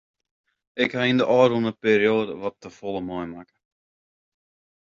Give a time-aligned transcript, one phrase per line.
[0.83, 3.59] Ik ha yn de ôfrûne perioade wat te folle meimakke.